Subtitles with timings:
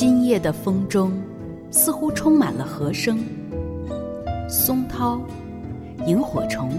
[0.00, 1.12] 今夜的风中，
[1.70, 3.22] 似乎充满了和声。
[4.48, 5.20] 松涛、
[6.06, 6.72] 萤火虫、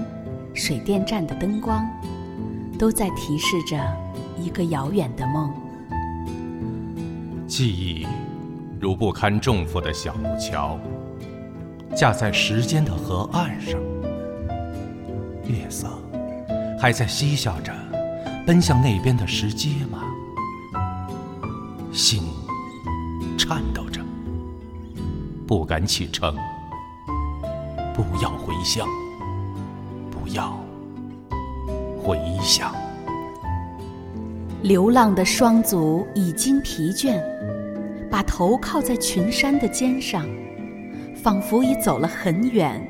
[0.55, 1.88] 水电站的灯光，
[2.79, 3.80] 都在提示着
[4.39, 5.54] 一个遥远的梦。
[7.45, 8.07] 记忆
[8.80, 10.80] 如不堪重负的小木桥，
[11.95, 13.80] 架在时间的河岸上，
[15.45, 15.88] 月色
[16.80, 17.72] 还在嬉笑着，
[18.48, 20.12] 奔向那边的石阶吗？
[21.94, 22.23] 心
[23.52, 24.00] 颤抖着，
[25.46, 26.34] 不敢启程。
[27.94, 28.88] 不要回乡，
[30.10, 30.58] 不要
[32.02, 32.74] 回乡。
[34.64, 37.22] 流浪的双足已经疲倦，
[38.10, 40.26] 把头靠在群山的肩上，
[41.22, 42.82] 仿佛已走了很远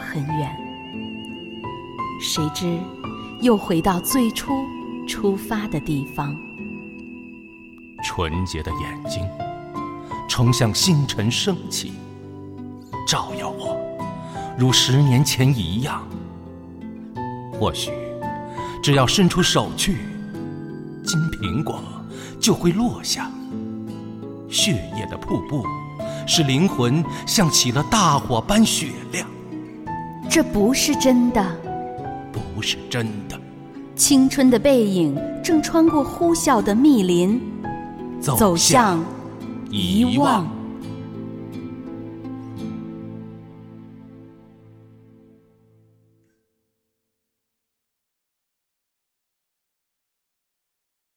[0.00, 0.56] 很远。
[2.20, 2.78] 谁知，
[3.40, 4.52] 又回到最初
[5.08, 6.36] 出发的地方。
[8.04, 9.28] 纯洁的眼睛，
[10.28, 11.94] 冲向星辰升起，
[13.08, 13.76] 照耀我，
[14.56, 16.06] 如十年前一样。
[17.58, 17.90] 或许，
[18.82, 19.96] 只要伸出手去，
[21.04, 21.80] 金苹果
[22.38, 23.28] 就会落下。
[24.48, 25.64] 血液的瀑布，
[26.26, 29.26] 使灵魂像起了大火般雪亮。
[30.30, 31.44] 这不是真的，
[32.30, 33.36] 不是真的。
[33.96, 37.40] 青春的背影正穿过呼啸的密林。
[38.20, 39.02] 走向
[39.70, 40.57] 遗忘。